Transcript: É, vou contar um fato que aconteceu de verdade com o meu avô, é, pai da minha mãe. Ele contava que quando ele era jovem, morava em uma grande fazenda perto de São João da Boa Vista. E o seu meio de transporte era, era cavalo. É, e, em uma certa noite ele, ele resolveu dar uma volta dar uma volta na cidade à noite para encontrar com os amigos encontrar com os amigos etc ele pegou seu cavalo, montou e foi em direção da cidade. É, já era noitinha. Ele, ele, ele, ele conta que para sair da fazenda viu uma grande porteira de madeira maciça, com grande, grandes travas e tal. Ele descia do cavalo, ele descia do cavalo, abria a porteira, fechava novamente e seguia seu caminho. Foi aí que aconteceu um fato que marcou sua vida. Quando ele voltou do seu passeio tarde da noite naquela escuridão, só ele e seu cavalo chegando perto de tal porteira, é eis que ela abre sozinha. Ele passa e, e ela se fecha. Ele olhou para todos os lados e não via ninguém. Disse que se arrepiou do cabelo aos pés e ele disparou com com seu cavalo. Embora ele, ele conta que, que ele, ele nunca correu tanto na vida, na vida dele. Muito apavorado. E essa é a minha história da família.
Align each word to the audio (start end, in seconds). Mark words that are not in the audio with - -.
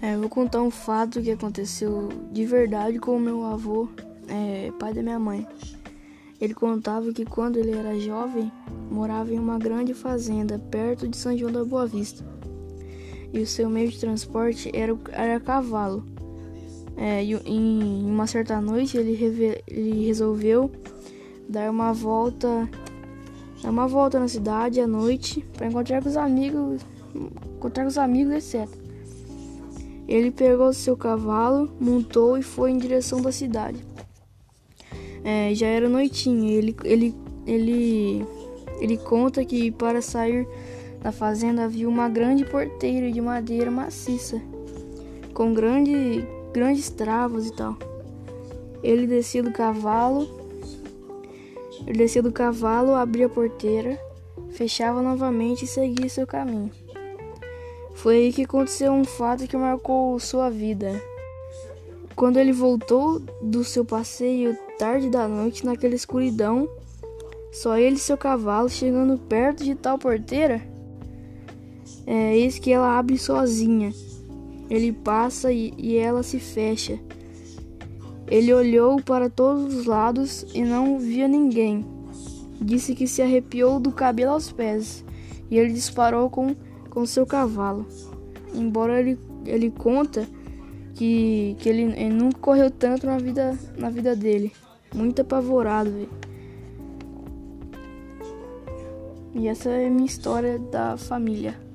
É, 0.00 0.16
vou 0.16 0.28
contar 0.28 0.62
um 0.62 0.70
fato 0.70 1.20
que 1.20 1.32
aconteceu 1.32 2.08
de 2.30 2.46
verdade 2.46 3.00
com 3.00 3.16
o 3.16 3.20
meu 3.20 3.44
avô, 3.44 3.88
é, 4.28 4.70
pai 4.78 4.94
da 4.94 5.02
minha 5.02 5.18
mãe. 5.18 5.44
Ele 6.40 6.54
contava 6.54 7.12
que 7.12 7.24
quando 7.24 7.56
ele 7.56 7.72
era 7.72 7.98
jovem, 7.98 8.52
morava 8.88 9.34
em 9.34 9.38
uma 9.40 9.58
grande 9.58 9.92
fazenda 9.92 10.56
perto 10.70 11.08
de 11.08 11.16
São 11.16 11.36
João 11.36 11.50
da 11.50 11.64
Boa 11.64 11.84
Vista. 11.84 12.24
E 13.32 13.40
o 13.40 13.46
seu 13.46 13.68
meio 13.68 13.90
de 13.90 13.98
transporte 13.98 14.70
era, 14.72 14.96
era 15.10 15.40
cavalo. 15.40 16.04
É, 16.96 17.24
e, 17.24 17.34
em 17.44 18.04
uma 18.06 18.28
certa 18.28 18.60
noite 18.60 18.96
ele, 18.96 19.16
ele 19.66 20.06
resolveu 20.06 20.70
dar 21.48 21.70
uma 21.70 21.92
volta 21.92 22.68
dar 23.62 23.70
uma 23.70 23.86
volta 23.86 24.18
na 24.18 24.26
cidade 24.26 24.80
à 24.80 24.86
noite 24.86 25.44
para 25.56 25.68
encontrar 25.68 26.02
com 26.02 26.08
os 26.08 26.16
amigos 26.16 26.82
encontrar 27.56 27.84
com 27.84 27.88
os 27.88 27.98
amigos 27.98 28.34
etc 28.34 28.87
ele 30.08 30.30
pegou 30.30 30.72
seu 30.72 30.96
cavalo, 30.96 31.70
montou 31.78 32.38
e 32.38 32.42
foi 32.42 32.70
em 32.70 32.78
direção 32.78 33.20
da 33.20 33.30
cidade. 33.30 33.84
É, 35.22 35.54
já 35.54 35.66
era 35.66 35.86
noitinha. 35.86 36.50
Ele, 36.50 36.74
ele, 36.82 37.14
ele, 37.46 38.26
ele 38.80 38.96
conta 38.96 39.44
que 39.44 39.70
para 39.70 40.00
sair 40.00 40.48
da 41.02 41.12
fazenda 41.12 41.68
viu 41.68 41.90
uma 41.90 42.08
grande 42.08 42.44
porteira 42.44 43.12
de 43.12 43.20
madeira 43.20 43.70
maciça, 43.70 44.40
com 45.34 45.52
grande, 45.52 46.24
grandes 46.54 46.88
travas 46.88 47.46
e 47.46 47.52
tal. 47.52 47.76
Ele 48.82 49.06
descia 49.06 49.42
do 49.42 49.52
cavalo, 49.52 50.26
ele 51.86 51.98
descia 51.98 52.22
do 52.22 52.32
cavalo, 52.32 52.94
abria 52.94 53.26
a 53.26 53.28
porteira, 53.28 54.00
fechava 54.52 55.02
novamente 55.02 55.66
e 55.66 55.68
seguia 55.68 56.08
seu 56.08 56.26
caminho. 56.26 56.70
Foi 57.98 58.16
aí 58.16 58.32
que 58.32 58.44
aconteceu 58.44 58.92
um 58.92 59.02
fato 59.02 59.48
que 59.48 59.56
marcou 59.56 60.20
sua 60.20 60.48
vida. 60.48 61.02
Quando 62.14 62.36
ele 62.36 62.52
voltou 62.52 63.18
do 63.42 63.64
seu 63.64 63.84
passeio 63.84 64.56
tarde 64.78 65.10
da 65.10 65.26
noite 65.26 65.66
naquela 65.66 65.96
escuridão, 65.96 66.68
só 67.52 67.76
ele 67.76 67.96
e 67.96 67.98
seu 67.98 68.16
cavalo 68.16 68.68
chegando 68.68 69.18
perto 69.18 69.64
de 69.64 69.74
tal 69.74 69.98
porteira, 69.98 70.62
é 72.06 72.36
eis 72.36 72.56
que 72.56 72.70
ela 72.70 72.96
abre 72.96 73.18
sozinha. 73.18 73.92
Ele 74.70 74.92
passa 74.92 75.50
e, 75.50 75.74
e 75.76 75.96
ela 75.96 76.22
se 76.22 76.38
fecha. 76.38 77.00
Ele 78.28 78.54
olhou 78.54 79.02
para 79.02 79.28
todos 79.28 79.74
os 79.74 79.86
lados 79.86 80.46
e 80.54 80.62
não 80.62 81.00
via 81.00 81.26
ninguém. 81.26 81.84
Disse 82.60 82.94
que 82.94 83.08
se 83.08 83.22
arrepiou 83.22 83.80
do 83.80 83.90
cabelo 83.90 84.32
aos 84.32 84.52
pés 84.52 85.04
e 85.50 85.58
ele 85.58 85.72
disparou 85.72 86.30
com 86.30 86.54
com 86.90 87.06
seu 87.06 87.26
cavalo. 87.26 87.86
Embora 88.54 88.98
ele, 88.98 89.18
ele 89.46 89.70
conta 89.70 90.26
que, 90.94 91.56
que 91.58 91.68
ele, 91.68 91.82
ele 91.82 92.14
nunca 92.14 92.38
correu 92.38 92.70
tanto 92.70 93.06
na 93.06 93.18
vida, 93.18 93.56
na 93.76 93.90
vida 93.90 94.16
dele. 94.16 94.52
Muito 94.94 95.22
apavorado. 95.22 96.08
E 99.34 99.46
essa 99.46 99.70
é 99.70 99.86
a 99.86 99.90
minha 99.90 100.06
história 100.06 100.58
da 100.58 100.96
família. 100.96 101.67